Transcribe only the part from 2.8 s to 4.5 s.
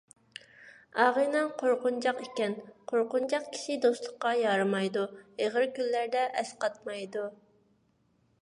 قورقۇنچاق كىشى دوستلۇققا